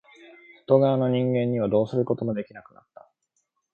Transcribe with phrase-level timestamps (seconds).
[0.65, 3.07] 外側の人間にはどうすることもできなくなった。